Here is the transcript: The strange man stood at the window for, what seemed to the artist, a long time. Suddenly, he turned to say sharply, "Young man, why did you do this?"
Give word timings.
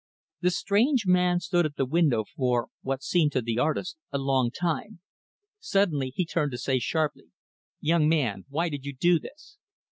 The 0.39 0.49
strange 0.49 1.05
man 1.05 1.39
stood 1.39 1.63
at 1.63 1.75
the 1.75 1.85
window 1.85 2.23
for, 2.35 2.69
what 2.81 3.03
seemed 3.03 3.33
to 3.33 3.41
the 3.43 3.59
artist, 3.59 3.97
a 4.11 4.17
long 4.17 4.49
time. 4.49 4.99
Suddenly, 5.59 6.11
he 6.15 6.25
turned 6.25 6.53
to 6.53 6.57
say 6.57 6.79
sharply, 6.79 7.25
"Young 7.79 8.09
man, 8.09 8.45
why 8.49 8.69
did 8.69 8.83
you 8.83 8.95
do 8.95 9.19
this?" 9.19 9.59